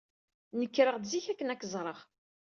[0.59, 1.99] Nekreɣ-d zik akken ad k-ẓreɣ.